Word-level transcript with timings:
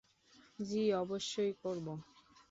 জি, 0.59 0.83
অবশ্যই 0.93 1.51
করবো। 1.63 1.93